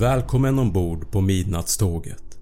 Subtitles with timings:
[0.00, 2.38] Välkommen ombord på Midnattståget.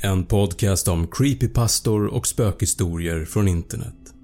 [0.00, 4.14] En podcast om creepypastor och spökhistorier från internet.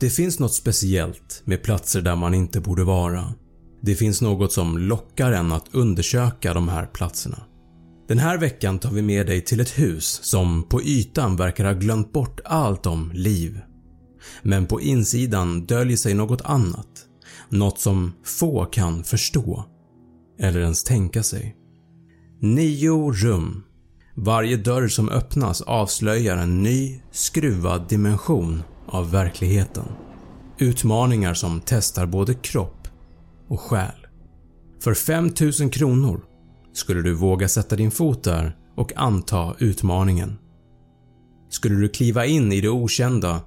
[0.00, 3.34] Det finns något speciellt med platser där man inte borde vara.
[3.82, 7.38] Det finns något som lockar en att undersöka de här platserna.
[8.08, 11.72] Den här veckan tar vi med dig till ett hus som på ytan verkar ha
[11.72, 13.60] glömt bort allt om liv.
[14.42, 17.06] Men på insidan döljer sig något annat.
[17.48, 19.64] Något som få kan förstå.
[20.38, 21.56] Eller ens tänka sig.
[22.44, 23.64] Nio rum.
[24.14, 29.84] Varje dörr som öppnas avslöjar en ny, skruvad dimension av verkligheten.
[30.58, 32.88] Utmaningar som testar både kropp
[33.48, 34.06] och själ.
[34.80, 36.24] För 5000 kronor
[36.72, 40.38] skulle du våga sätta din fot där och anta utmaningen.
[41.50, 43.40] Skulle du kliva in i det okända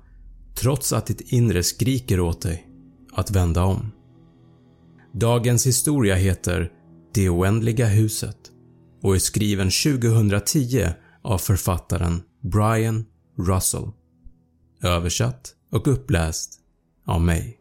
[0.61, 2.67] trots att ditt inre skriker åt dig
[3.13, 3.91] att vända om.
[5.13, 6.71] Dagens historia heter
[7.13, 8.51] “Det oändliga huset”
[9.05, 10.87] och är skriven 2010
[11.21, 13.05] av författaren Brian
[13.37, 13.91] Russell.
[14.81, 16.59] Översatt och uppläst
[17.05, 17.57] av mig.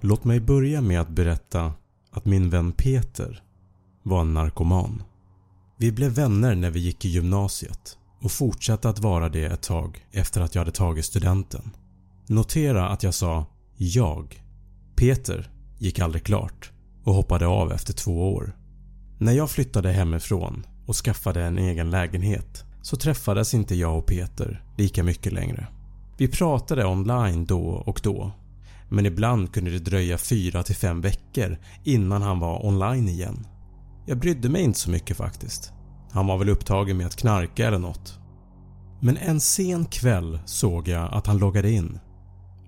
[0.00, 1.72] Låt mig börja med att berätta
[2.10, 3.42] att min vän Peter
[4.02, 5.02] var en narkoman.
[5.76, 10.06] Vi blev vänner när vi gick i gymnasiet och fortsatte att vara det ett tag
[10.12, 11.70] efter att jag hade tagit studenten.
[12.28, 14.42] Notera att jag sa “jag”.
[14.96, 16.70] Peter gick aldrig klart
[17.04, 18.56] och hoppade av efter två år.
[19.18, 24.64] När jag flyttade hemifrån och skaffade en egen lägenhet så träffades inte jag och Peter
[24.76, 25.66] lika mycket längre.
[26.16, 28.32] Vi pratade online då och då
[28.88, 33.46] men ibland kunde det dröja 4-5 veckor innan han var online igen.
[34.06, 35.72] Jag brydde mig inte så mycket faktiskt.
[36.10, 38.18] Han var väl upptagen med att knarka eller något.
[39.00, 41.98] Men en sen kväll såg jag att han loggade in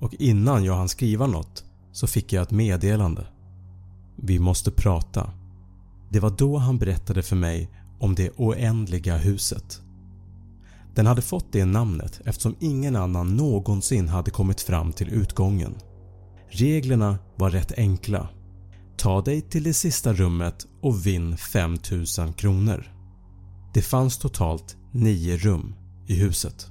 [0.00, 3.26] och innan jag hann skriva något så fick jag ett meddelande.
[4.16, 5.30] Vi måste prata.
[6.10, 9.80] Det var då han berättade för mig om det oändliga huset.
[10.94, 15.74] Den hade fått det namnet eftersom ingen annan någonsin hade kommit fram till utgången.
[16.48, 18.28] Reglerna var rätt enkla.
[18.96, 22.92] Ta dig till det sista rummet och vinn 5000 kronor.
[23.74, 25.74] Det fanns totalt 9 rum
[26.06, 26.70] i huset.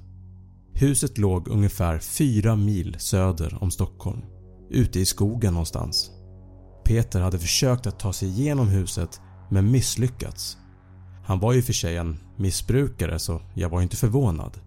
[0.80, 4.22] Huset låg ungefär 4 mil söder om Stockholm,
[4.70, 6.10] ute i skogen någonstans.
[6.84, 9.20] Peter hade försökt att ta sig igenom huset
[9.50, 10.58] men misslyckats.
[11.24, 14.60] Han var ju för sig en missbrukare så jag var inte förvånad.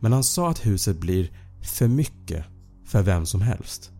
[0.00, 1.30] Men han sa att huset blir
[1.62, 2.44] för mycket
[2.84, 3.90] för vem som helst.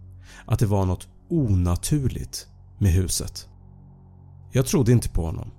[0.46, 2.46] Att det var något onaturligt
[2.78, 3.48] med huset.
[4.52, 5.50] Jag trodde inte på honom.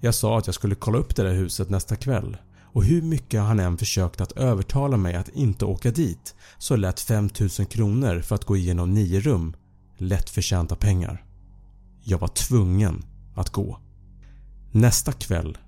[0.00, 2.36] Jag sa att jag skulle kolla upp det där huset nästa kväll
[2.78, 7.00] och hur mycket han än försökt att övertala mig att inte åka dit så lät
[7.00, 9.56] 5000 kronor för att gå igenom 9 rum
[9.96, 11.24] lättförtjänta pengar.
[12.02, 13.78] Jag var tvungen att gå.
[14.72, 15.58] Nästa kväll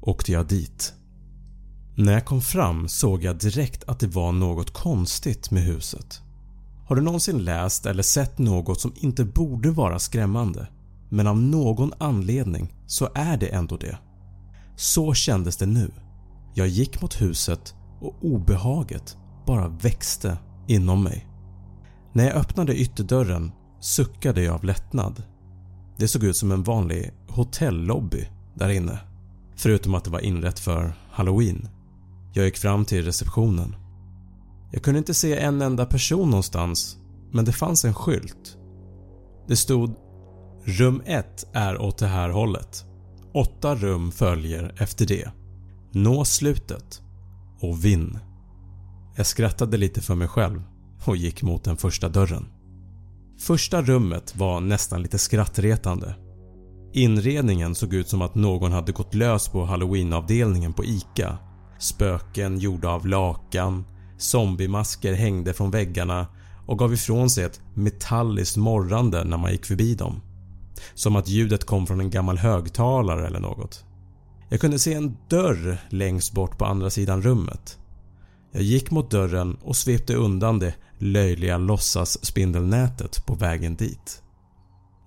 [0.00, 0.94] åkte jag dit.
[1.96, 6.20] När jag kom fram såg jag direkt att det var något konstigt med huset.
[6.86, 10.66] Har du någonsin läst eller sett något som inte borde vara skrämmande
[11.08, 13.98] men av någon anledning så är det ändå det?
[14.76, 15.92] Så kändes det nu.
[16.54, 21.26] Jag gick mot huset och obehaget bara växte inom mig.
[22.12, 25.22] När jag öppnade ytterdörren suckade jag av lättnad.
[25.96, 28.98] Det såg ut som en vanlig hotellobby där inne.
[29.56, 31.68] Förutom att det var inrätt för halloween.
[32.32, 33.76] Jag gick fram till receptionen.
[34.70, 36.98] Jag kunde inte se en enda person någonstans
[37.32, 38.58] men det fanns en skylt.
[39.48, 39.94] Det stod
[40.64, 42.84] “Rum 1 är åt det här hållet.
[43.34, 45.30] Åtta rum följer efter det.
[45.92, 47.02] Nå slutet
[47.60, 48.18] och vinn.”
[49.16, 50.62] Jag skrattade lite för mig själv
[51.04, 52.46] och gick mot den första dörren.
[53.38, 56.14] Första rummet var nästan lite skrattretande.
[56.92, 61.38] Inredningen såg ut som att någon hade gått lös på halloweenavdelningen på ICA.
[61.78, 63.84] Spöken gjorda av lakan,
[64.18, 66.26] zombiemasker hängde från väggarna
[66.66, 70.20] och gav ifrån sig ett metalliskt morrande när man gick förbi dem.
[70.94, 73.84] Som att ljudet kom från en gammal högtalare eller något.
[74.52, 77.78] Jag kunde se en dörr längst bort på andra sidan rummet.
[78.50, 84.22] Jag gick mot dörren och svepte undan det löjliga låtsasspindelnätet på vägen dit.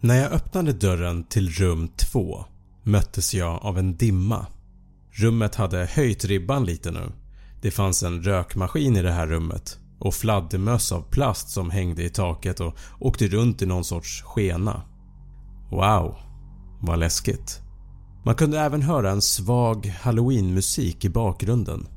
[0.01, 2.45] När jag öppnade dörren till rum 2
[2.83, 4.45] möttes jag av en dimma.
[5.11, 7.11] Rummet hade höjt ribban lite nu.
[7.61, 12.09] Det fanns en rökmaskin i det här rummet och fladdermöss av plast som hängde i
[12.09, 14.81] taket och åkte runt i någon sorts skena.
[15.71, 16.15] Wow,
[16.81, 17.64] vad läskigt.
[18.25, 21.87] Man kunde även höra en svag halloweenmusik i bakgrunden.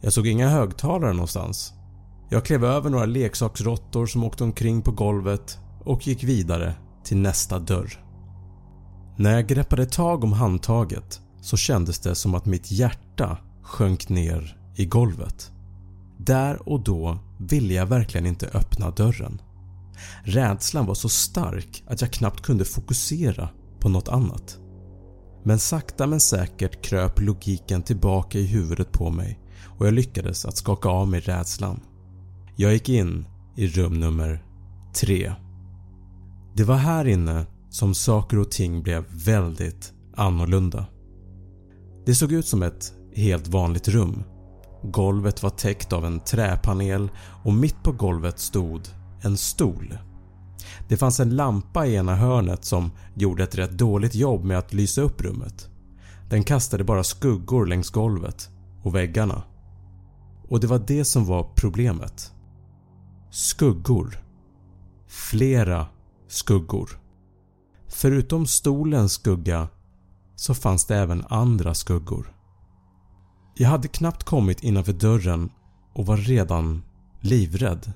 [0.00, 1.72] Jag såg inga högtalare någonstans.
[2.30, 6.74] Jag klev över några leksaksråttor som åkte omkring på golvet och gick vidare
[7.04, 8.04] till nästa dörr.
[9.16, 14.58] När jag greppade tag om handtaget så kändes det som att mitt hjärta sjönk ner
[14.76, 15.52] i golvet.
[16.18, 19.42] Där och då ville jag verkligen inte öppna dörren.
[20.22, 23.48] Rädslan var så stark att jag knappt kunde fokusera
[23.80, 24.58] på något annat.
[25.42, 29.40] Men sakta men säkert kröp logiken tillbaka i huvudet på mig
[29.78, 31.80] och jag lyckades att skaka av mig rädslan.
[32.56, 33.26] Jag gick in
[33.56, 34.44] i rum nummer
[34.94, 35.32] 3.
[36.54, 40.86] Det var här inne som saker och ting blev väldigt annorlunda.
[42.06, 44.22] Det såg ut som ett helt vanligt rum.
[44.82, 47.08] Golvet var täckt av en träpanel
[47.44, 48.80] och mitt på golvet stod
[49.22, 49.98] en stol.
[50.88, 54.72] Det fanns en lampa i ena hörnet som gjorde ett rätt dåligt jobb med att
[54.72, 55.68] lysa upp rummet.
[56.30, 58.48] Den kastade bara skuggor längs golvet
[58.82, 59.42] och väggarna.
[60.48, 62.32] Och det var det som var problemet.
[63.30, 64.18] Skuggor.
[65.06, 65.86] Flera
[66.28, 67.00] skuggor.
[67.88, 69.68] Förutom stolens skugga
[70.36, 72.34] så fanns det även andra skuggor.
[73.54, 75.50] Jag hade knappt kommit innanför dörren
[75.92, 76.82] och var redan
[77.20, 77.92] livrädd.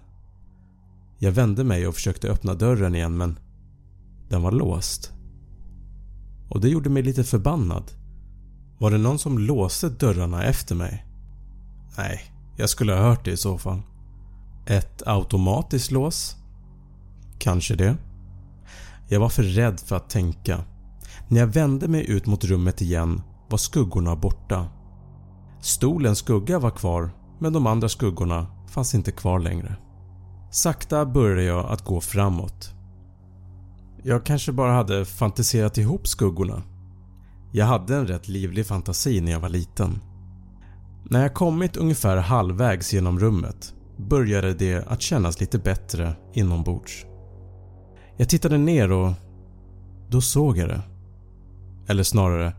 [1.22, 3.38] Jag vände mig och försökte öppna dörren igen men
[4.28, 5.12] den var låst.
[6.48, 7.90] Och det gjorde mig lite förbannad.
[8.78, 11.06] Var det någon som låste dörrarna efter mig?
[11.98, 12.20] Nej,
[12.56, 13.82] jag skulle ha hört det i så fall.
[14.66, 16.36] Ett automatiskt lås?
[17.38, 17.96] Kanske det.
[19.08, 20.64] Jag var för rädd för att tänka.
[21.28, 24.68] När jag vände mig ut mot rummet igen var skuggorna borta.
[25.60, 29.76] Stolens skugga var kvar men de andra skuggorna fanns inte kvar längre.
[30.52, 32.74] Sakta började jag att gå framåt.
[34.02, 36.62] Jag kanske bara hade fantiserat ihop skuggorna.
[37.52, 40.00] Jag hade en rätt livlig fantasi när jag var liten.
[41.10, 47.06] När jag kommit ungefär halvvägs genom rummet började det att kännas lite bättre inombords.
[48.16, 49.12] Jag tittade ner och
[50.08, 50.82] då såg jag det.
[51.88, 52.52] Eller snarare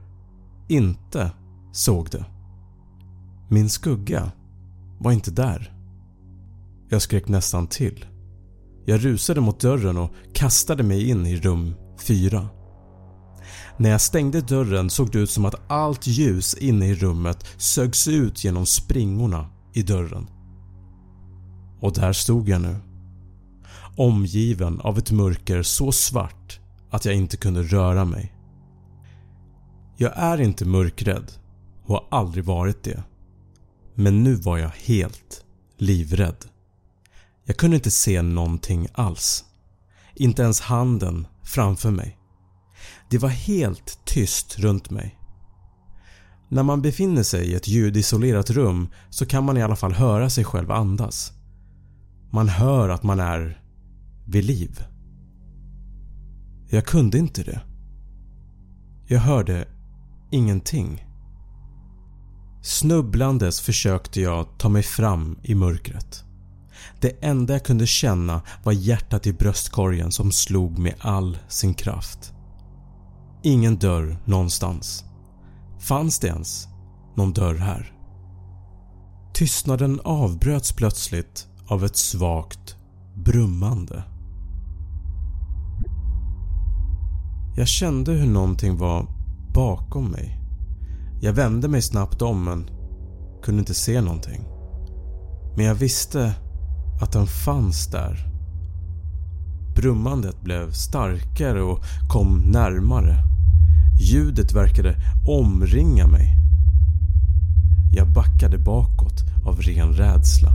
[0.67, 1.31] inte
[1.71, 2.25] såg det.
[3.49, 4.31] Min skugga
[4.99, 5.72] var inte där.
[6.93, 8.05] Jag skrek nästan till.
[8.85, 12.47] Jag rusade mot dörren och kastade mig in i rum 4.
[13.77, 18.07] När jag stängde dörren såg det ut som att allt ljus inne i rummet sögs
[18.07, 20.27] ut genom springorna i dörren.
[21.79, 22.75] Och där stod jag nu.
[23.97, 26.59] Omgiven av ett mörker så svart
[26.89, 28.35] att jag inte kunde röra mig.
[29.97, 31.31] Jag är inte mörkrädd
[31.85, 33.03] och har aldrig varit det.
[33.95, 35.45] Men nu var jag helt
[35.77, 36.52] livrädd.
[37.45, 39.45] Jag kunde inte se någonting alls.
[40.15, 42.17] Inte ens handen framför mig.
[43.09, 45.19] Det var helt tyst runt mig.
[46.49, 50.29] När man befinner sig i ett ljudisolerat rum så kan man i alla fall höra
[50.29, 51.31] sig själv andas.
[52.31, 53.61] Man hör att man är
[54.27, 54.83] vid liv.
[56.69, 57.61] Jag kunde inte det.
[59.07, 59.67] Jag hörde
[60.31, 61.05] ingenting.
[62.61, 66.23] Snubblandes försökte jag ta mig fram i mörkret.
[66.99, 72.33] Det enda jag kunde känna var hjärtat i bröstkorgen som slog med all sin kraft.
[73.43, 75.05] Ingen dörr någonstans.
[75.79, 76.67] Fanns det ens
[77.15, 77.93] någon dörr här?
[79.33, 82.75] Tystnaden avbröts plötsligt av ett svagt
[83.15, 84.03] brummande.
[87.55, 89.07] Jag kände hur någonting var
[89.53, 90.39] bakom mig.
[91.21, 92.69] Jag vände mig snabbt om men
[93.43, 94.41] kunde inte se någonting.
[95.55, 96.33] Men jag visste
[97.03, 98.27] att den fanns där.
[99.75, 103.17] Brummandet blev starkare och kom närmare.
[103.99, 104.95] Ljudet verkade
[105.27, 106.37] omringa mig.
[107.91, 110.51] Jag backade bakåt av ren rädsla.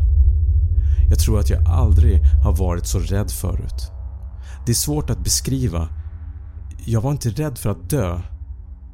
[1.11, 3.93] Jag tror att jag aldrig har varit så rädd förut.
[4.67, 5.89] Det är svårt att beskriva.
[6.87, 8.21] Jag var inte rädd för att dö.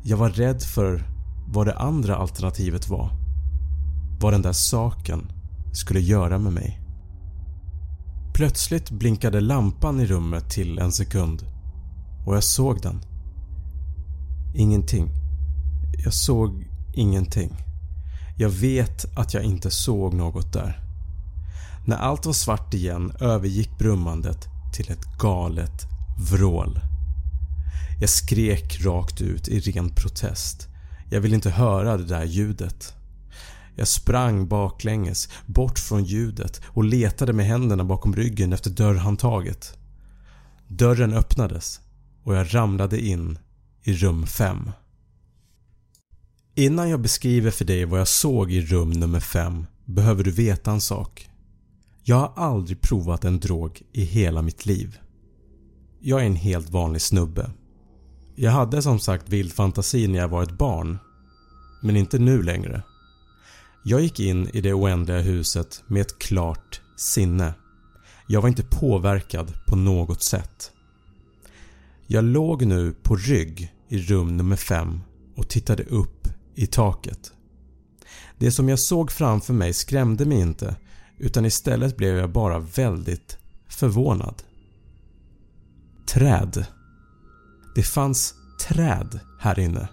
[0.03, 1.03] Jag var rädd för
[1.47, 3.11] vad det andra alternativet var.
[4.21, 5.33] Vad den där saken
[5.73, 6.84] skulle göra med mig.
[8.35, 11.47] Plötsligt blinkade lampan i rummet till en sekund
[12.27, 13.01] och jag såg den.
[14.55, 15.11] Ingenting.
[16.05, 17.57] Jag såg ingenting.
[18.39, 20.81] Jag vet att jag inte såg något där.
[21.87, 25.87] När allt var svart igen övergick brummandet till ett galet
[26.31, 26.81] vrål.
[28.01, 30.69] Jag skrek rakt ut i ren protest.
[31.11, 32.95] Jag ville inte höra det där ljudet.
[33.77, 39.79] Jag sprang baklänges bort från ljudet och letade med händerna bakom ryggen efter dörrhandtaget.
[40.69, 41.81] Dörren öppnades
[42.23, 43.39] och jag ramlade in
[43.83, 44.71] i rum 5.
[46.55, 50.71] Innan jag beskriver för dig vad jag såg i rum nummer 5 behöver du veta
[50.71, 51.29] en sak.
[52.03, 54.99] Jag har aldrig provat en drog i hela mitt liv.
[56.01, 57.51] Jag är en helt vanlig snubbe.
[58.35, 60.99] Jag hade som sagt vild fantasi när jag var ett barn.
[61.83, 62.83] Men inte nu längre.
[63.87, 67.55] Jag gick in i det oändliga huset med ett klart sinne.
[68.27, 70.73] Jag var inte påverkad på något sätt.
[72.07, 75.01] Jag låg nu på rygg i rum nummer 5
[75.37, 77.33] och tittade upp i taket.
[78.39, 80.77] Det som jag såg framför mig skrämde mig inte
[81.19, 83.39] utan istället blev jag bara väldigt
[83.69, 84.43] förvånad.
[86.07, 86.67] Träd.
[87.75, 89.89] Det fanns träd här inne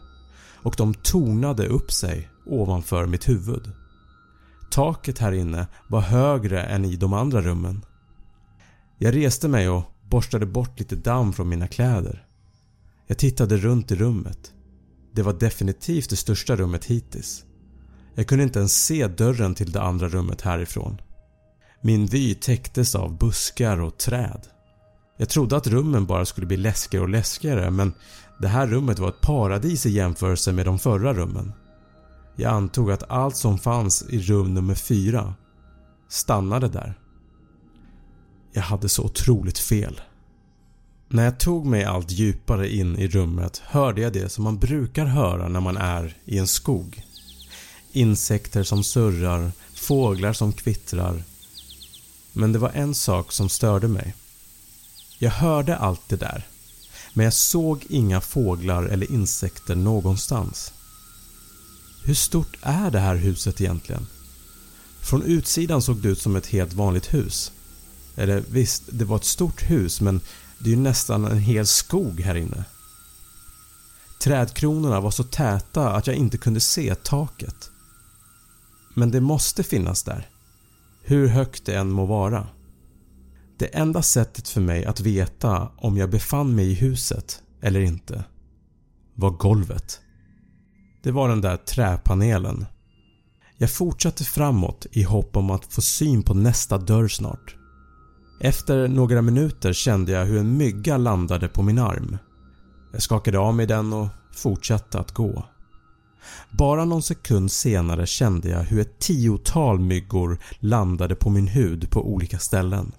[0.63, 3.71] och de tornade upp sig ovanför mitt huvud.
[4.71, 7.85] Taket här inne var högre än i de andra rummen.
[8.97, 12.25] Jag reste mig och borstade bort lite damm från mina kläder.
[13.07, 14.53] Jag tittade runt i rummet.
[15.13, 17.43] Det var definitivt det största rummet hittills.
[18.15, 21.01] Jag kunde inte ens se dörren till det andra rummet härifrån.
[21.81, 24.47] Min vy täcktes av buskar och träd.
[25.17, 27.93] Jag trodde att rummen bara skulle bli läskigare och läskigare men
[28.39, 31.53] det här rummet var ett paradis i jämförelse med de förra rummen.
[32.41, 35.33] Jag antog att allt som fanns i rum nummer 4
[36.09, 36.99] stannade där.
[38.53, 40.01] Jag hade så otroligt fel.
[41.07, 45.05] När jag tog mig allt djupare in i rummet hörde jag det som man brukar
[45.05, 47.03] höra när man är i en skog.
[47.91, 51.23] Insekter som surrar, fåglar som kvittrar.
[52.33, 54.15] Men det var en sak som störde mig.
[55.17, 56.47] Jag hörde allt det där
[57.13, 60.73] men jag såg inga fåglar eller insekter någonstans.
[62.03, 64.07] Hur stort är det här huset egentligen?
[65.01, 67.51] Från utsidan såg det ut som ett helt vanligt hus.
[68.15, 70.21] Eller visst, det var ett stort hus men
[70.59, 72.63] det är ju nästan en hel skog här inne.
[74.21, 77.71] Trädkronorna var så täta att jag inte kunde se taket.
[78.93, 80.29] Men det måste finnas där.
[81.03, 82.47] Hur högt det än må vara.
[83.57, 88.23] Det enda sättet för mig att veta om jag befann mig i huset eller inte
[89.15, 90.00] var golvet.
[91.03, 92.65] Det var den där träpanelen.
[93.57, 97.55] Jag fortsatte framåt i hopp om att få syn på nästa dörr snart.
[98.41, 102.17] Efter några minuter kände jag hur en mygga landade på min arm.
[102.93, 105.45] Jag skakade av mig den och fortsatte att gå.
[106.51, 112.13] Bara någon sekund senare kände jag hur ett tiotal myggor landade på min hud på
[112.13, 112.91] olika ställen.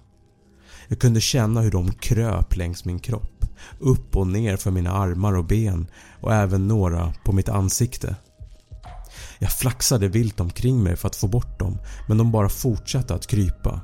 [0.87, 3.45] Jag kunde känna hur de kröp längs min kropp,
[3.79, 5.87] upp och ner för mina armar och ben
[6.21, 8.15] och även några på mitt ansikte.
[9.39, 11.77] Jag flaxade vilt omkring mig för att få bort dem
[12.07, 13.81] men de bara fortsatte att krypa.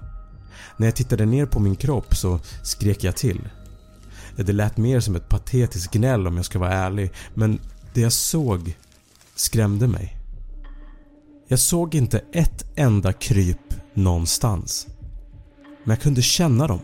[0.78, 3.50] När jag tittade ner på min kropp så skrek jag till.
[4.36, 7.60] Det lät mer som ett patetiskt gnäll om jag ska vara ärlig men
[7.94, 8.78] det jag såg
[9.36, 10.18] skrämde mig.
[11.48, 14.88] Jag såg inte ett enda kryp någonstans.
[15.84, 16.82] Men jag kunde känna dem.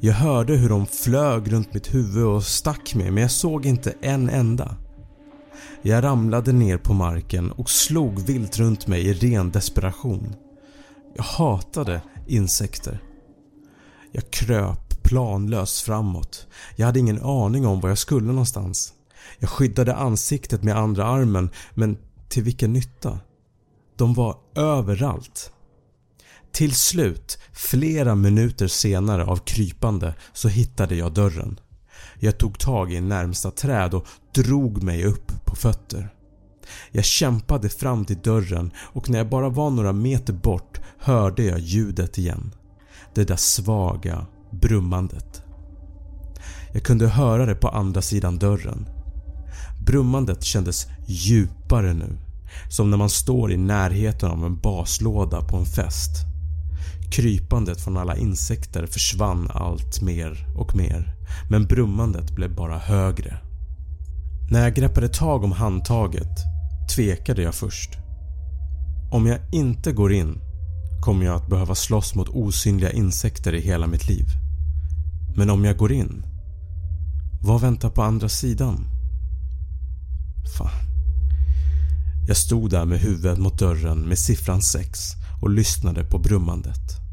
[0.00, 3.94] Jag hörde hur de flög runt mitt huvud och stack mig men jag såg inte
[4.00, 4.76] en enda.
[5.82, 10.34] Jag ramlade ner på marken och slog vilt runt mig i ren desperation.
[11.16, 12.98] Jag hatade insekter.
[14.12, 16.46] Jag kröp planlöst framåt.
[16.76, 18.92] Jag hade ingen aning om var jag skulle någonstans.
[19.38, 21.98] Jag skyddade ansiktet med andra armen men
[22.28, 23.18] till vilken nytta?
[23.96, 25.52] De var överallt.
[26.54, 31.60] Till slut, flera minuter senare av krypande så hittade jag dörren.
[32.18, 36.08] Jag tog tag i närmsta träd och drog mig upp på fötter.
[36.90, 41.58] Jag kämpade fram till dörren och när jag bara var några meter bort hörde jag
[41.58, 42.54] ljudet igen.
[43.14, 45.42] Det där svaga brummandet.
[46.72, 48.88] Jag kunde höra det på andra sidan dörren.
[49.86, 52.18] Brummandet kändes djupare nu.
[52.70, 56.33] Som när man står i närheten av en baslåda på en fest.
[57.14, 61.14] Krypandet från alla insekter försvann allt mer och mer
[61.50, 63.38] men brummandet blev bara högre.
[64.50, 66.38] När jag greppade tag om handtaget
[66.94, 67.90] tvekade jag först.
[69.12, 70.38] Om jag inte går in
[71.00, 74.26] kommer jag att behöva slåss mot osynliga insekter i hela mitt liv.
[75.36, 76.24] Men om jag går in,
[77.42, 78.86] vad väntar på andra sidan?
[80.58, 80.84] Fan.
[82.28, 84.98] Jag stod där med huvudet mot dörren med siffran 6
[85.42, 87.03] och lyssnade på brummandet.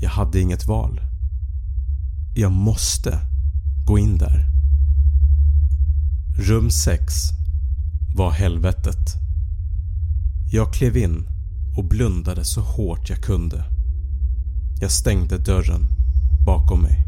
[0.00, 1.00] Jag hade inget val.
[2.34, 3.20] Jag måste
[3.86, 4.46] gå in där.
[6.38, 7.12] Rum 6
[8.16, 9.14] var helvetet.
[10.52, 11.28] Jag klev in
[11.76, 13.64] och blundade så hårt jag kunde.
[14.80, 15.88] Jag stängde dörren
[16.46, 17.04] bakom mig.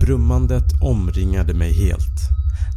[0.00, 2.28] Brummandet omringade mig helt.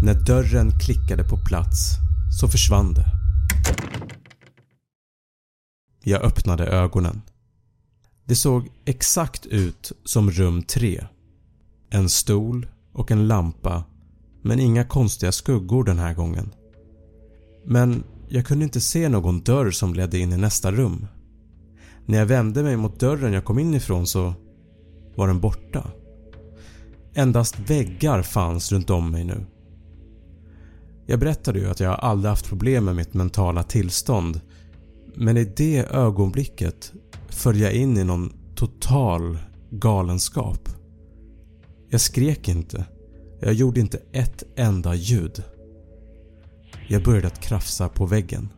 [0.03, 1.98] När dörren klickade på plats
[2.39, 3.05] så försvann det.
[6.03, 7.22] Jag öppnade ögonen.
[8.25, 11.05] Det såg exakt ut som rum 3.
[11.89, 13.83] En stol och en lampa
[14.41, 16.53] men inga konstiga skuggor den här gången.
[17.65, 21.07] Men jag kunde inte se någon dörr som ledde in i nästa rum.
[22.05, 24.33] När jag vände mig mot dörren jag kom in ifrån så
[25.15, 25.91] var den borta.
[27.13, 29.45] Endast väggar fanns runt om mig nu.
[31.05, 34.41] Jag berättade ju att jag aldrig haft problem med mitt mentala tillstånd
[35.15, 36.93] men i det ögonblicket
[37.33, 39.38] föll jag in i någon total
[39.71, 40.69] galenskap.
[41.89, 42.85] Jag skrek inte.
[43.41, 45.43] Jag gjorde inte ett enda ljud.
[46.88, 48.50] Jag började att krafsa på väggen.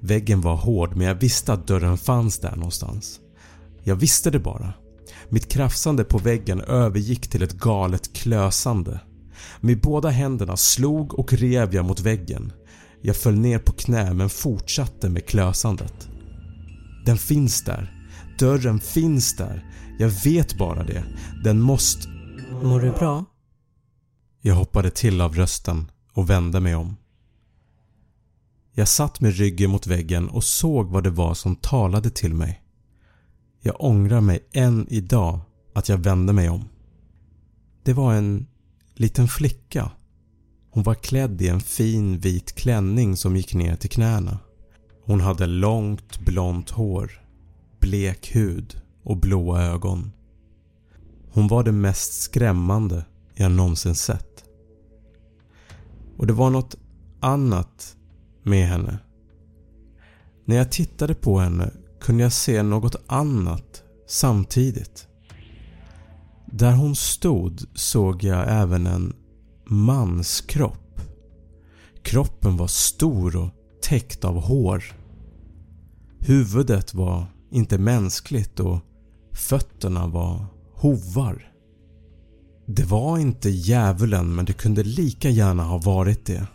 [0.00, 3.20] Väggen var hård men jag visste att dörren fanns där någonstans.
[3.82, 4.72] Jag visste det bara.
[5.28, 9.00] Mitt krafsande på väggen övergick till ett galet klösande.
[9.60, 12.52] Med båda händerna slog och rev jag mot väggen.
[13.00, 16.08] Jag föll ner på knä men fortsatte med klösandet.
[17.06, 17.92] Den finns där.
[18.38, 19.64] Dörren finns där.
[19.98, 21.04] Jag vet bara det.
[21.44, 22.08] Den måste...
[22.62, 23.24] Mår du bra?
[24.40, 26.96] Jag hoppade till av rösten och vände mig om.
[28.72, 32.62] Jag satt med ryggen mot väggen och såg vad det var som talade till mig.
[33.60, 35.40] Jag ångrar mig än idag
[35.74, 36.64] att jag vände mig om.
[37.82, 38.46] Det var en
[38.94, 39.90] liten flicka.
[40.70, 44.38] Hon var klädd i en fin vit klänning som gick ner till knäna.
[45.06, 47.10] Hon hade långt blont hår,
[47.80, 50.12] blek hud och blåa ögon.
[51.32, 54.44] Hon var det mest skrämmande jag någonsin sett.
[56.16, 56.76] Och det var något
[57.20, 57.96] annat
[58.42, 58.98] med henne.
[60.44, 61.70] När jag tittade på henne
[62.00, 65.08] kunde jag se något annat samtidigt.
[66.46, 69.14] Där hon stod såg jag även en
[69.64, 71.00] manskropp.
[72.02, 73.55] Kroppen var stor och
[73.86, 74.84] täckt av hår.
[76.20, 78.78] Huvudet var inte mänskligt och
[79.32, 81.52] fötterna var hovar.
[82.66, 86.46] Det var inte djävulen men det kunde lika gärna ha varit det.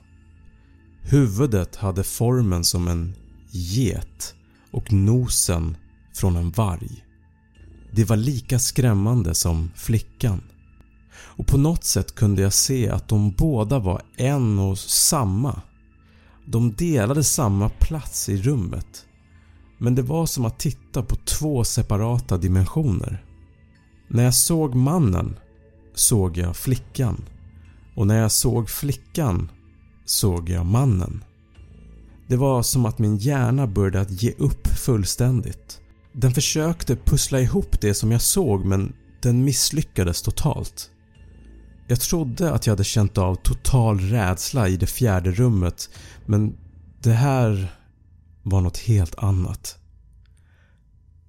[1.02, 3.16] Huvudet hade formen som en
[3.52, 4.34] get
[4.72, 5.78] och nosen
[6.16, 7.06] från en varg.
[7.92, 10.42] Det var lika skrämmande som flickan.
[11.14, 15.62] Och på något sätt kunde jag se att de båda var en och samma.
[16.46, 19.06] De delade samma plats i rummet.
[19.78, 23.26] Men det var som att titta på två separata dimensioner.
[24.08, 25.40] När jag såg mannen
[25.96, 27.24] såg jag flickan
[27.96, 29.52] och när jag såg flickan
[30.06, 31.24] såg jag mannen.
[32.28, 35.80] Det var som att min hjärna började att ge upp fullständigt.
[36.14, 40.91] Den försökte pussla ihop det som jag såg men den misslyckades totalt.
[41.92, 45.90] Jag trodde att jag hade känt av total rädsla i det fjärde rummet
[46.26, 46.58] men
[47.00, 47.76] det här
[48.44, 49.78] var något helt annat.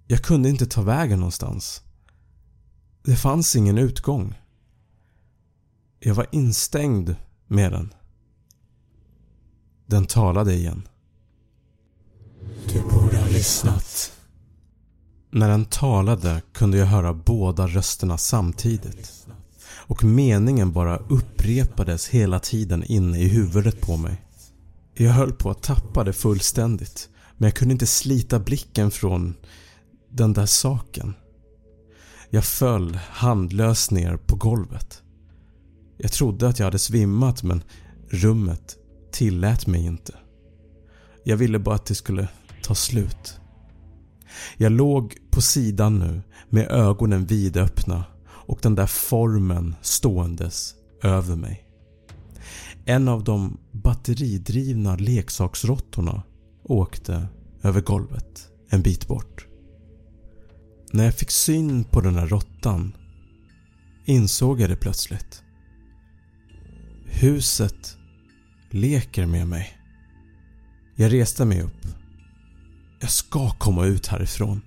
[0.07, 1.83] Jag kunde inte ta vägen någonstans.
[3.05, 4.35] Det fanns ingen utgång.
[6.01, 7.95] Jag var instängd med den.
[9.87, 10.89] Den talade igen.
[12.69, 14.13] Du borde ha lyssnat.
[15.31, 19.27] När den talade kunde jag höra båda rösterna samtidigt.
[19.93, 24.23] Och meningen bara upprepades hela tiden inne i huvudet på mig.
[24.95, 29.35] Jag höll på att tappa det fullständigt men jag kunde inte slita blicken från
[30.11, 31.15] den där saken.
[32.31, 35.03] Jag föll handlös ner på golvet.
[35.99, 37.63] Jag trodde att jag hade svimmat men
[38.11, 38.77] rummet
[39.11, 40.15] tillät mig inte.
[41.25, 42.29] Jag ville bara att det skulle
[42.63, 43.41] ta slut.
[44.57, 48.05] Jag låg på sidan nu med ögonen vidöppna
[48.53, 51.65] och den där formen ståendes över mig.
[52.85, 56.23] En av de batteridrivna leksaksråttorna
[56.65, 57.29] åkte
[57.63, 59.47] över golvet en bit bort.
[60.93, 62.97] När jag fick syn på den där råttan
[64.05, 65.43] insåg jag det plötsligt.
[67.07, 67.97] Huset
[68.71, 69.77] leker med mig.
[70.97, 71.87] Jag reste mig upp.
[73.01, 74.61] Jag ska komma ut härifrån.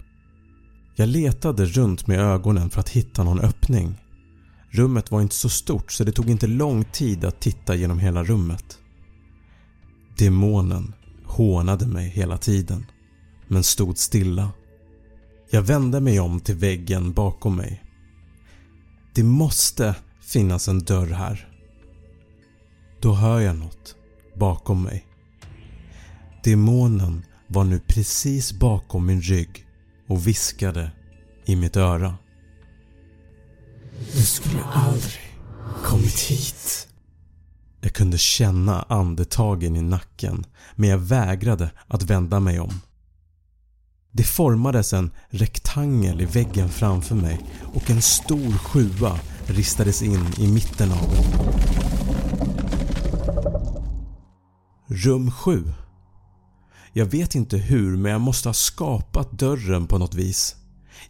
[0.98, 3.96] Jag letade runt med ögonen för att hitta någon öppning.
[4.70, 8.24] Rummet var inte så stort så det tog inte lång tid att titta genom hela
[8.24, 8.78] rummet.
[10.18, 10.94] Demonen
[11.26, 12.86] hånade mig hela tiden
[13.48, 14.52] men stod stilla.
[15.50, 17.84] Jag vände mig om till väggen bakom mig.
[19.14, 21.50] Det måste finnas en dörr här.
[23.02, 23.96] Då hör jag något
[24.36, 25.06] bakom mig.
[26.44, 29.65] Demonen var nu precis bakom min rygg
[30.08, 30.92] och viskade
[31.46, 32.16] i mitt öra.
[34.14, 35.38] Du skulle aldrig
[35.84, 36.88] kommit hit.
[37.82, 42.82] Jag kunde känna andetagen i nacken men jag vägrade att vända mig om.
[44.12, 47.40] Det formades en rektangel i väggen framför mig
[47.74, 51.26] och en stor sjua ristades in i mitten av den.
[54.88, 55.64] Rum 7
[56.98, 60.56] jag vet inte hur men jag måste ha skapat dörren på något vis.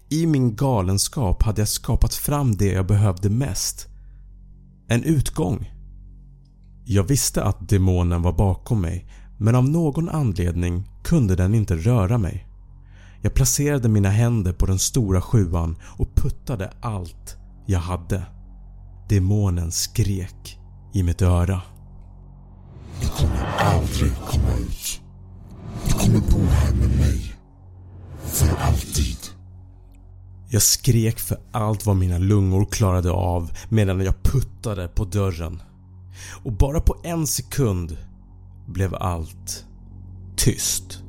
[0.09, 3.87] I min galenskap hade jag skapat fram det jag behövde mest.
[4.87, 5.71] En utgång.
[6.85, 12.17] Jag visste att demonen var bakom mig men av någon anledning kunde den inte röra
[12.17, 12.47] mig.
[13.21, 18.25] Jag placerade mina händer på den stora sjuan och puttade allt jag hade.
[19.09, 20.59] Demonen skrek
[20.93, 21.61] i mitt öra.
[23.01, 25.04] Du kommer aldrig komma ut.
[26.05, 27.35] Kommer bo här med mig.
[28.23, 29.17] För alltid.
[30.49, 35.61] Jag skrek för allt vad mina lungor klarade av medan jag puttade på dörren.
[36.43, 37.97] Och bara på en sekund
[38.67, 39.65] blev allt
[40.35, 41.03] tyst.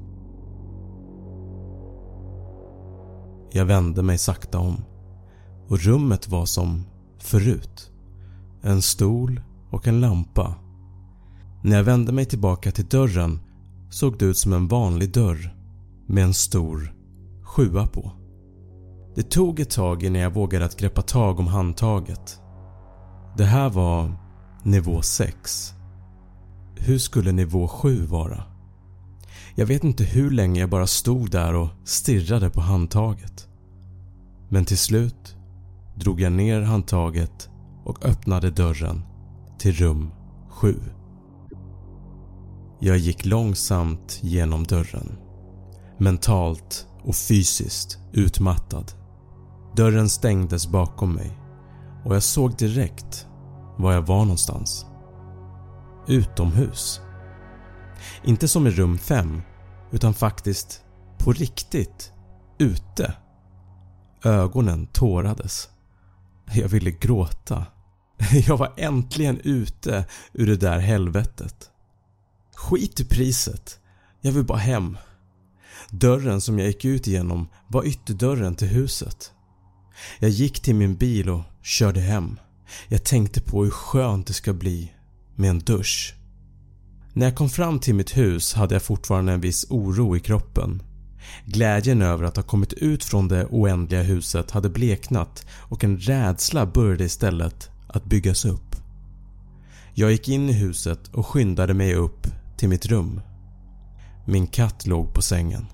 [3.53, 4.85] Jag vände mig sakta om
[5.69, 6.85] och rummet var som
[7.19, 7.91] förut.
[8.63, 10.55] En stol och en lampa.
[11.63, 13.41] När jag vände mig tillbaka till dörren
[13.91, 15.57] såg det ut som en vanlig dörr
[16.07, 16.95] med en stor
[17.43, 18.13] sjua på.
[19.15, 22.41] Det tog ett tag innan jag vågade att greppa tag om handtaget.
[23.37, 24.13] Det här var
[24.63, 25.73] nivå 6.
[26.77, 28.43] Hur skulle nivå 7 vara?
[29.55, 33.49] Jag vet inte hur länge jag bara stod där och stirrade på handtaget.
[34.49, 35.37] Men till slut
[35.97, 37.49] drog jag ner handtaget
[37.85, 39.03] och öppnade dörren
[39.59, 40.11] till rum
[40.49, 40.75] 7.
[42.79, 45.19] Jag gick långsamt genom dörren.
[45.99, 48.93] Mentalt och fysiskt utmattad.
[49.77, 51.39] Dörren stängdes bakom mig
[52.05, 53.27] och jag såg direkt
[53.79, 54.87] var jag var någonstans.
[56.07, 57.01] Utomhus.
[58.25, 59.43] Inte som i rum 5
[59.91, 60.85] utan faktiskt
[61.19, 62.13] på riktigt
[62.59, 63.15] ute.
[64.25, 65.69] Ögonen tårades.
[66.53, 67.67] Jag ville gråta.
[68.47, 71.71] Jag var äntligen ute ur det där helvetet.
[72.57, 73.79] Skit i priset.
[74.21, 74.99] Jag vill bara hem.
[75.91, 79.33] Dörren som jag gick ut genom var ytterdörren till huset.
[80.19, 82.37] Jag gick till min bil och körde hem.
[82.89, 84.93] Jag tänkte på hur skönt det ska bli
[85.35, 86.15] med en dusch.
[87.13, 90.83] När jag kom fram till mitt hus hade jag fortfarande en viss oro i kroppen.
[91.45, 96.67] Glädjen över att ha kommit ut från det oändliga huset hade bleknat och en rädsla
[96.67, 98.77] började istället att byggas upp.
[99.95, 103.21] Jag gick in i huset och skyndade mig upp till mitt rum.
[104.25, 105.67] Min katt låg på sängen.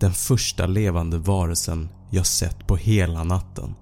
[0.00, 3.74] Den första levande varelsen jag sett på hela natten.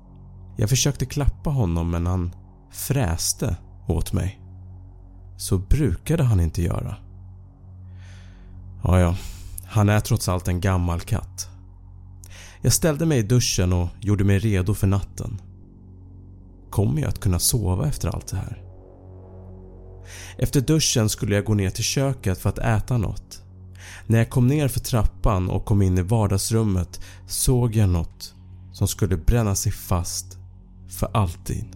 [0.57, 2.35] Jag försökte klappa honom men han
[2.71, 4.41] fräste åt mig.
[5.37, 6.97] Så brukade han inte göra.
[8.85, 9.17] Ja, ja,
[9.67, 11.49] han är trots allt en gammal katt.
[12.63, 15.41] Jag ställde mig i duschen och gjorde mig redo för natten.
[16.71, 18.64] Kommer jag att kunna sova efter allt det här?
[20.39, 23.43] Efter duschen skulle jag gå ner till köket för att äta något.
[24.07, 28.35] När jag kom ner för trappan och kom in i vardagsrummet såg jag något
[28.73, 30.39] som skulle bränna sig fast
[30.89, 31.67] för alltid.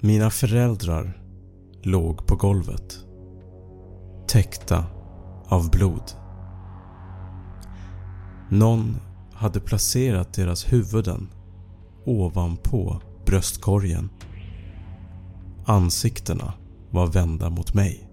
[0.00, 1.22] Mina föräldrar
[1.82, 2.98] låg på golvet.
[4.28, 4.84] Täckta
[5.46, 6.12] av blod.
[8.50, 8.96] Någon
[9.32, 11.28] hade placerat deras huvuden
[12.04, 14.10] ovanpå bröstkorgen.
[15.66, 16.52] Ansiktena
[16.94, 18.08] var vända mot mig.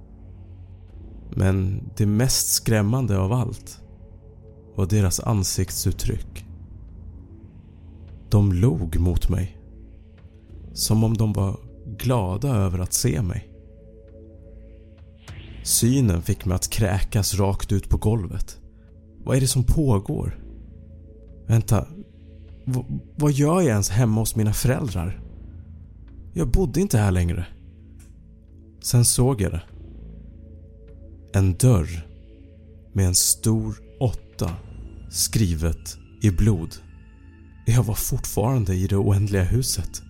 [1.35, 3.81] Men det mest skrämmande av allt
[4.75, 6.45] var deras ansiktsuttryck.
[8.29, 9.57] De log mot mig.
[10.73, 11.59] Som om de var
[11.97, 13.47] glada över att se mig.
[15.63, 18.59] Synen fick mig att kräkas rakt ut på golvet.
[19.23, 20.43] Vad är det som pågår?
[21.47, 21.87] Vänta,
[22.65, 22.83] v
[23.15, 25.21] vad gör jag ens hemma hos mina föräldrar?
[26.33, 27.45] Jag bodde inte här längre.
[28.81, 29.61] Sen såg jag det.
[31.33, 32.07] En dörr
[32.93, 34.55] med en stor åtta
[35.09, 36.75] skrivet i blod.
[37.65, 40.01] Jag var fortfarande i det oändliga huset.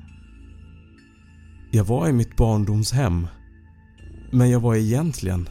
[1.72, 3.28] Jag var i mitt barndomshem
[4.32, 5.50] men jag var egentligen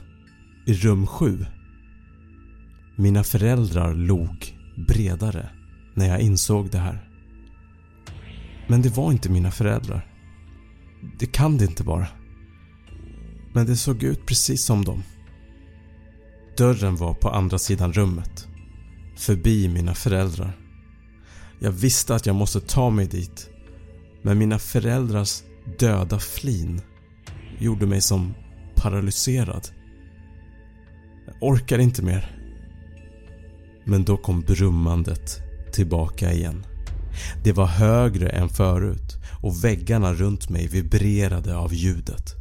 [0.66, 1.46] i rum 7.
[2.96, 5.50] Mina föräldrar log bredare
[5.94, 7.06] när jag insåg det här.
[8.68, 10.06] Men det var inte mina föräldrar.
[11.18, 12.06] Det kan det inte vara.
[13.52, 15.02] Men det såg ut precis som dem.
[16.56, 18.48] Dörren var på andra sidan rummet.
[19.16, 20.56] Förbi mina föräldrar.
[21.58, 23.50] Jag visste att jag måste ta mig dit.
[24.22, 25.42] Men mina föräldrars
[25.78, 26.80] döda flin
[27.58, 28.34] gjorde mig som
[28.74, 29.68] paralyserad.
[31.26, 32.36] Jag orkar inte mer.
[33.84, 36.66] Men då kom brummandet tillbaka igen.
[37.44, 42.39] Det var högre än förut och väggarna runt mig vibrerade av ljudet.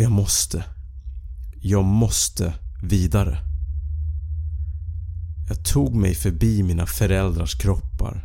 [0.00, 0.64] Jag måste.
[1.62, 3.38] Jag måste vidare.
[5.48, 8.24] Jag tog mig förbi mina föräldrars kroppar.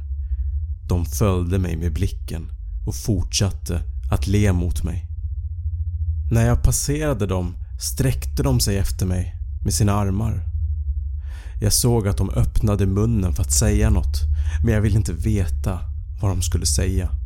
[0.89, 2.51] De följde mig med blicken
[2.85, 5.05] och fortsatte att le mot mig.
[6.31, 10.43] När jag passerade dem sträckte de sig efter mig med sina armar.
[11.61, 14.21] Jag såg att de öppnade munnen för att säga något
[14.63, 15.79] men jag ville inte veta
[16.21, 17.24] vad de skulle säga.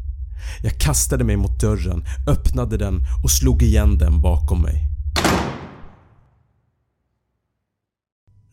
[0.64, 4.88] Jag kastade mig mot dörren, öppnade den och slog igen den bakom mig.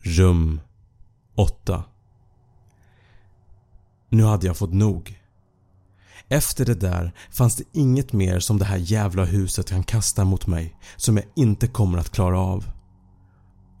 [0.01, 0.61] Rum
[1.35, 1.83] 8
[4.09, 5.21] Nu hade jag fått nog.
[6.29, 10.47] Efter det där fanns det inget mer som det här jävla huset kan kasta mot
[10.47, 12.65] mig som jag inte kommer att klara av.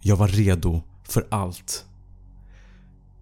[0.01, 1.85] Jag var redo för allt.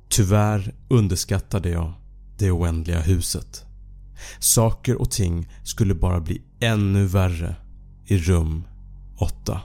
[0.09, 1.93] Tyvärr underskattade jag
[2.37, 3.65] det oändliga huset.
[4.39, 7.55] Saker och ting skulle bara bli ännu värre
[8.05, 8.63] i rum
[9.19, 9.61] 8.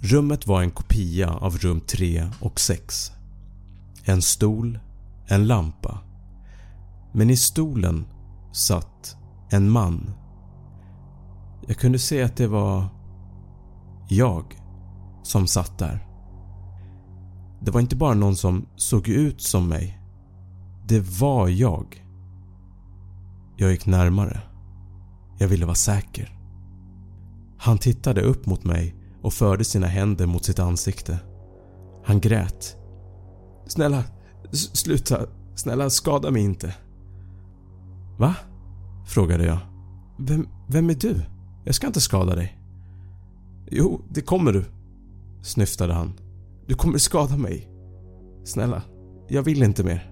[0.00, 3.10] Rummet var en kopia av rum 3 och 6.
[4.04, 4.78] En stol,
[5.26, 5.98] en lampa.
[7.12, 8.06] Men i stolen
[8.52, 9.16] satt
[9.50, 10.10] en man.
[11.66, 12.88] Jag kunde se att det var
[14.08, 14.44] jag
[15.22, 16.06] som satt där.
[17.60, 20.01] Det var inte bara någon som såg ut som mig.
[20.88, 22.06] Det var jag.
[23.56, 24.40] Jag gick närmare.
[25.38, 26.38] Jag ville vara säker.
[27.58, 31.18] Han tittade upp mot mig och förde sina händer mot sitt ansikte.
[32.04, 32.76] Han grät.
[33.66, 34.04] “Snälla,
[34.52, 35.26] sluta.
[35.54, 36.74] Snälla skada mig inte.”
[38.18, 38.34] “Va?”
[39.06, 39.58] frågade jag.
[40.18, 41.20] Vem, “Vem är du?
[41.64, 42.58] Jag ska inte skada dig.”
[43.70, 44.64] “Jo, det kommer du”
[45.42, 46.12] snyftade han.
[46.66, 47.68] “Du kommer skada mig.
[48.44, 48.82] Snälla,
[49.28, 50.11] jag vill inte mer.”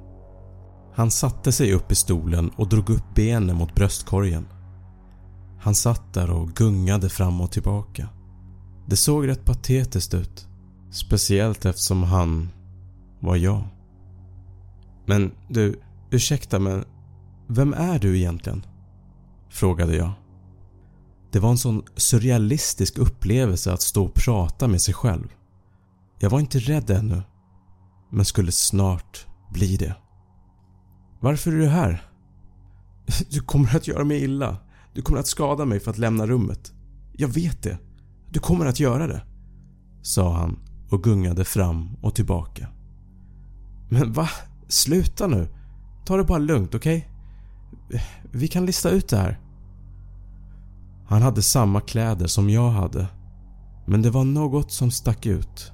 [0.94, 4.46] Han satte sig upp i stolen och drog upp benen mot bröstkorgen.
[5.60, 8.08] Han satt där och gungade fram och tillbaka.
[8.86, 10.48] Det såg rätt patetiskt ut.
[10.90, 12.48] Speciellt eftersom han
[13.20, 13.64] var jag.
[15.06, 16.84] Men du, ursäkta men
[17.48, 18.66] vem är du egentligen?
[19.50, 20.10] Frågade jag.
[21.32, 25.28] Det var en sån surrealistisk upplevelse att stå och prata med sig själv.
[26.18, 27.22] Jag var inte rädd ännu,
[28.10, 29.94] men skulle snart bli det.
[31.20, 32.02] Varför är du här?
[33.30, 34.56] Du kommer att göra mig illa.
[34.94, 36.72] Du kommer att skada mig för att lämna rummet.
[37.12, 37.78] Jag vet det.
[38.30, 39.22] Du kommer att göra det.
[40.02, 40.58] Sa han
[40.90, 42.68] och gungade fram och tillbaka.
[43.88, 44.28] Men va?
[44.68, 45.48] Sluta nu.
[46.04, 47.08] Ta det bara lugnt, okej?
[47.88, 48.00] Okay?
[48.32, 49.40] Vi kan lista ut det här.
[51.06, 53.06] Han hade samma kläder som jag hade.
[53.86, 55.72] Men det var något som stack ut.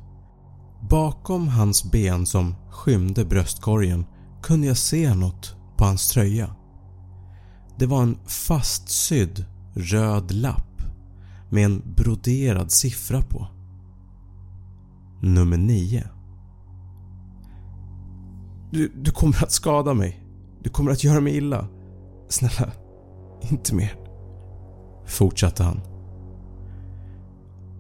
[0.91, 4.05] Bakom hans ben som skymde bröstkorgen
[4.47, 6.55] kunde jag se något på hans tröja.
[7.79, 10.83] Det var en fastsydd röd lapp
[11.51, 13.47] med en broderad siffra på.
[15.21, 16.09] Nummer 9.
[18.71, 20.25] Du, du kommer att skada mig.
[20.63, 21.69] Du kommer att göra mig illa.
[22.29, 22.73] Snälla,
[23.51, 23.95] inte mer.
[25.07, 25.81] Fortsatte han.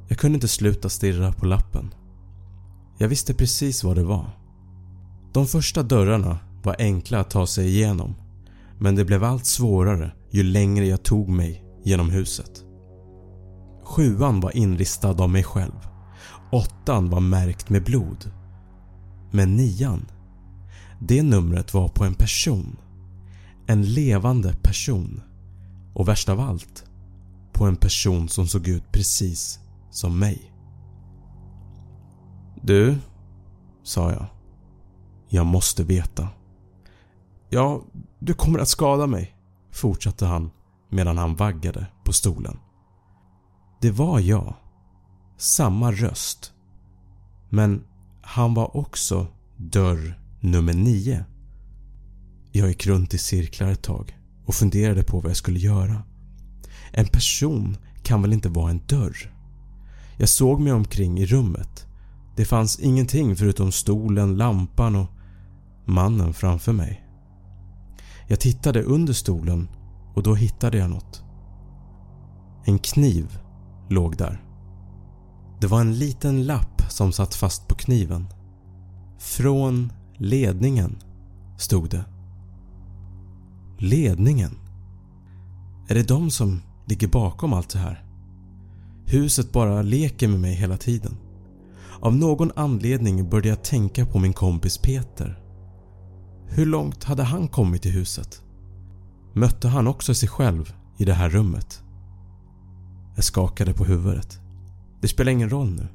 [0.08, 1.94] Jag kunde inte sluta stirra på lappen.
[2.98, 4.38] Jag visste precis vad det var.
[5.32, 8.14] De första dörrarna var enkla att ta sig igenom
[8.78, 12.64] men det blev allt svårare ju längre jag tog mig genom huset.
[13.82, 15.88] Sjuan var inristad av mig själv.
[16.52, 18.30] Åttan var märkt med blod.
[19.30, 20.06] Men nian,
[21.00, 22.76] det numret var på en person.
[23.66, 25.22] En levande person.
[25.94, 26.84] Och värst av allt,
[27.52, 29.58] på en person som såg ut precis
[29.90, 30.52] som mig.
[32.62, 32.98] Du,
[33.82, 34.26] sa jag.
[35.28, 36.28] Jag måste veta.
[37.50, 37.82] Ja,
[38.18, 39.36] du kommer att skada mig,
[39.72, 40.50] fortsatte han
[40.90, 42.58] medan han vaggade på stolen.
[43.80, 44.54] Det var jag.
[45.36, 46.52] Samma röst.
[47.48, 47.84] Men
[48.22, 51.24] han var också dörr nummer 9.
[52.52, 56.02] Jag gick runt i cirklar ett tag och funderade på vad jag skulle göra.
[56.92, 59.34] En person kan väl inte vara en dörr?
[60.18, 61.86] Jag såg mig omkring i rummet.
[62.36, 65.10] Det fanns ingenting förutom stolen, lampan och
[65.84, 67.05] mannen framför mig.
[68.26, 69.68] Jag tittade under stolen
[70.14, 71.22] och då hittade jag något.
[72.64, 73.38] En kniv
[73.88, 74.42] låg där.
[75.60, 78.26] Det var en liten lapp som satt fast på kniven.
[79.18, 80.98] Från ledningen,
[81.58, 82.04] stod det.
[83.78, 84.58] Ledningen?
[85.88, 88.04] Är det de som ligger bakom allt det här?
[89.06, 91.16] Huset bara leker med mig hela tiden.
[92.00, 95.45] Av någon anledning började jag tänka på min kompis Peter.
[96.48, 98.42] Hur långt hade han kommit i huset?
[99.34, 101.82] Mötte han också sig själv i det här rummet?
[103.14, 104.40] Jag skakade på huvudet.
[105.00, 105.88] Det spelar ingen roll nu.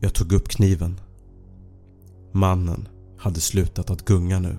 [0.00, 1.00] Jag tog upp kniven.
[2.32, 4.58] Mannen hade slutat att gunga nu.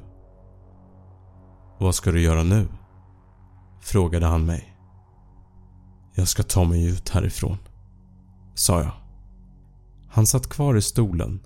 [1.79, 2.67] Vad ska du göra nu?
[3.81, 4.75] Frågade han mig.
[6.15, 7.57] Jag ska ta mig ut härifrån,
[8.55, 8.91] sa jag.
[10.07, 11.39] Han satt kvar i stolen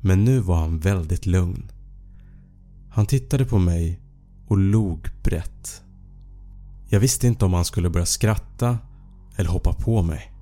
[0.00, 1.70] men nu var han väldigt lugn.
[2.96, 4.00] Han tittade på mig
[4.48, 5.82] och log brett.
[6.88, 8.78] Jag visste inte om han skulle börja skratta
[9.36, 10.32] eller hoppa på mig.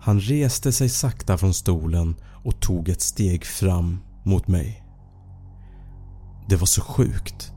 [0.00, 4.84] Han reste sig sakta från stolen och tog ett steg fram mot mig.
[6.48, 7.52] Det var så sjukt.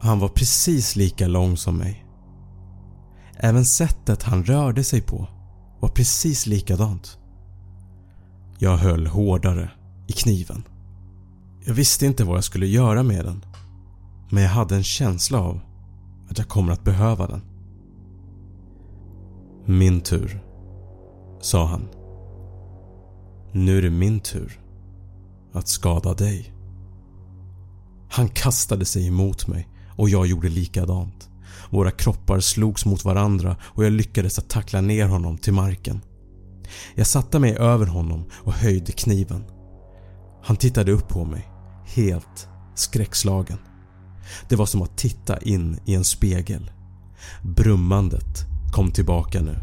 [0.00, 2.06] Han var precis lika lång som mig.
[3.36, 5.28] Även sättet han rörde sig på
[5.80, 7.18] var precis likadant.
[8.58, 9.70] Jag höll hårdare
[10.08, 10.62] i kniven.
[11.68, 13.44] Jag visste inte vad jag skulle göra med den
[14.30, 15.60] men jag hade en känsla av
[16.30, 17.42] att jag kommer att behöva den.
[19.66, 20.44] Min tur,
[21.40, 21.88] sa han.
[23.52, 24.60] Nu är det min tur
[25.52, 26.52] att skada dig.
[28.10, 31.28] Han kastade sig emot mig och jag gjorde likadant.
[31.70, 36.00] Våra kroppar slogs mot varandra och jag lyckades att tackla ner honom till marken.
[36.94, 39.44] Jag satte mig över honom och höjde kniven.
[40.42, 41.48] Han tittade upp på mig,
[41.94, 43.58] helt skräckslagen.
[44.48, 46.70] Det var som att titta in i en spegel.
[47.42, 49.56] Brummandet kom tillbaka nu.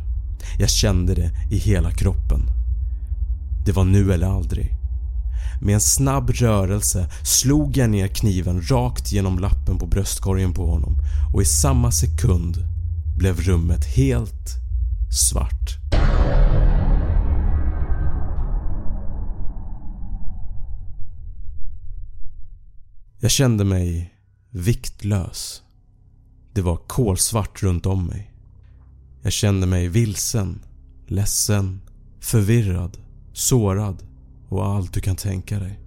[0.59, 2.41] Jag kände det i hela kroppen.
[3.65, 4.75] Det var nu eller aldrig.
[5.61, 10.97] Med en snabb rörelse slog jag ner kniven rakt genom lappen på bröstkorgen på honom
[11.33, 12.57] och i samma sekund
[13.17, 14.55] blev rummet helt
[15.11, 15.77] svart.
[23.25, 24.13] Jag kände mig
[24.49, 25.61] viktlös.
[26.53, 28.31] Det var kolsvart runt om mig.
[29.21, 30.61] Jag kände mig vilsen,
[31.07, 31.81] ledsen,
[32.19, 32.97] förvirrad,
[33.33, 34.03] sårad
[34.49, 35.79] och allt du kan tänka dig.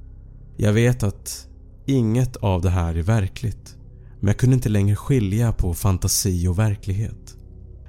[0.56, 1.48] Jag vet att
[1.86, 3.76] inget av det här är verkligt
[4.20, 7.36] men jag kunde inte längre skilja på fantasi och verklighet.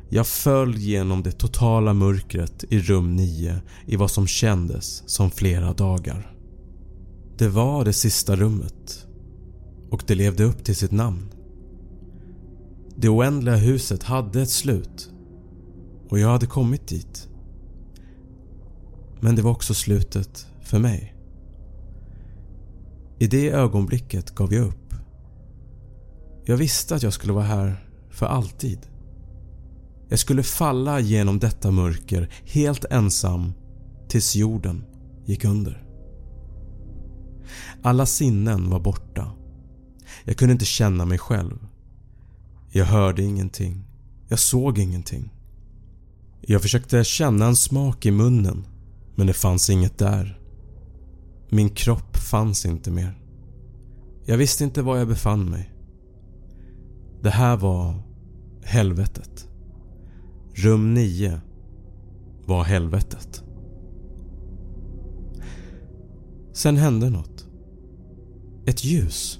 [0.09, 5.73] Jag föll genom det totala mörkret i rum 9 i vad som kändes som flera
[5.73, 6.35] dagar.
[7.37, 9.05] Det var det sista rummet
[9.91, 11.29] och det levde upp till sitt namn.
[12.95, 15.11] Det oändliga huset hade ett slut
[16.09, 17.29] och jag hade kommit dit.
[19.19, 21.15] Men det var också slutet för mig.
[23.19, 24.93] I det ögonblicket gav jag upp.
[26.45, 28.79] Jag visste att jag skulle vara här för alltid.
[30.09, 33.53] Jag skulle falla genom detta mörker helt ensam
[34.07, 34.85] tills jorden
[35.25, 35.83] gick under.
[37.81, 39.31] Alla sinnen var borta.
[40.23, 41.67] Jag kunde inte känna mig själv.
[42.69, 43.83] Jag hörde ingenting.
[44.27, 45.33] Jag såg ingenting.
[46.41, 48.65] Jag försökte känna en smak i munnen
[49.15, 50.39] men det fanns inget där.
[51.49, 53.19] Min kropp fanns inte mer.
[54.25, 55.73] Jag visste inte var jag befann mig.
[57.21, 58.03] Det här var
[58.63, 59.47] helvetet.
[60.53, 61.41] Rum 9
[62.45, 63.43] var helvetet.
[66.53, 67.47] Sen hände något.
[68.65, 69.39] Ett ljus.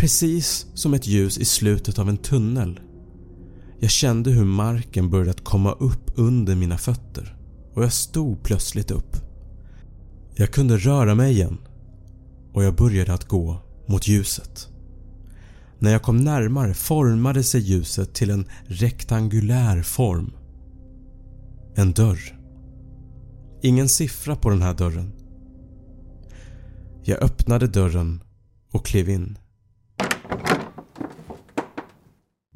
[0.00, 2.80] Precis som ett ljus i slutet av en tunnel.
[3.78, 7.36] Jag kände hur marken började komma upp under mina fötter
[7.74, 9.16] och jag stod plötsligt upp.
[10.34, 11.58] Jag kunde röra mig igen
[12.52, 14.68] och jag började att gå mot ljuset.
[15.78, 20.32] När jag kom närmare formade sig ljuset till en rektangulär form.
[21.74, 22.38] En dörr.
[23.62, 25.12] Ingen siffra på den här dörren.
[27.02, 28.22] Jag öppnade dörren
[28.72, 29.38] och klev in.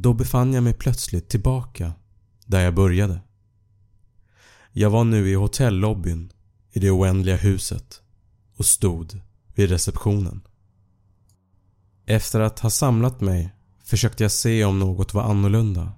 [0.04, 1.92] Då befann jag mig plötsligt tillbaka
[2.46, 3.20] där jag började.
[4.72, 6.32] Jag var nu i hotellobbyn
[6.72, 8.02] i det oändliga huset
[8.56, 9.20] och stod
[9.54, 10.40] vid receptionen.
[12.06, 15.92] Efter att ha samlat mig försökte jag se om något var annorlunda.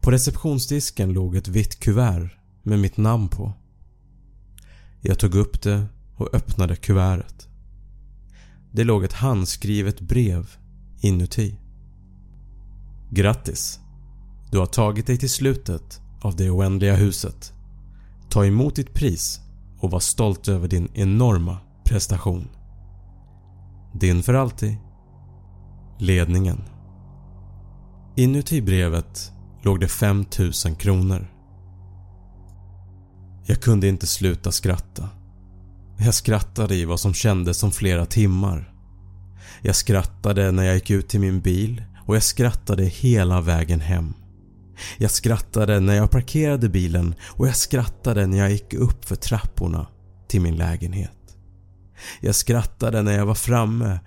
[0.00, 2.30] På receptionsdisken låg ett vitt kuvert
[2.62, 3.52] med mitt namn på.
[5.00, 7.48] Jag tog upp det och öppnade kuvertet.
[8.72, 10.50] Det låg ett handskrivet brev
[11.00, 11.58] inuti.
[13.12, 13.80] Grattis!
[14.50, 17.52] Du har tagit dig till slutet av det oändliga huset.
[18.28, 19.40] Ta emot ditt pris
[19.78, 22.48] och var stolt över din enorma prestation.
[23.94, 24.76] Din för alltid.
[25.98, 26.62] Ledningen.
[28.16, 29.32] Inuti brevet
[29.62, 31.32] låg det 5000 kronor.
[33.46, 35.08] Jag kunde inte sluta skratta.
[35.98, 38.74] Jag skrattade i vad som kändes som flera timmar.
[39.62, 44.14] Jag skrattade när jag gick ut till min bil och jag skrattade hela vägen hem.
[44.98, 49.86] Jag skrattade när jag parkerade bilen och jag skrattade när jag gick upp för trapporna
[50.28, 51.36] till min lägenhet.
[52.20, 54.00] Jag skrattade när jag var framme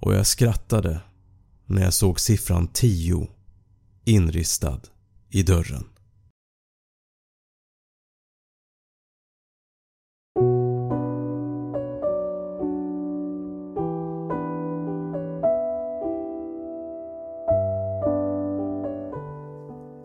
[0.00, 1.00] och jag skrattade
[1.66, 3.28] när jag såg siffran 10
[4.04, 4.80] inristad
[5.30, 5.84] i dörren.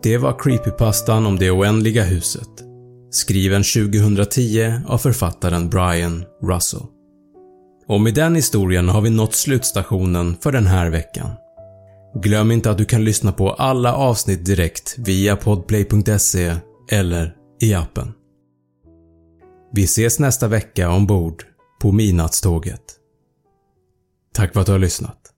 [0.02, 2.48] Det var creepypastan om det oändliga huset.
[3.10, 6.82] Skriven 2010 av författaren Brian Russell.
[7.86, 11.30] Och med den historien har vi nått slutstationen för den här veckan.
[12.14, 16.54] Glöm inte att du kan lyssna på alla avsnitt direkt via podplay.se
[16.90, 18.12] eller i appen.
[19.72, 21.44] Vi ses nästa vecka ombord
[21.80, 22.82] på Midnattståget.
[24.34, 25.37] Tack för att du har lyssnat.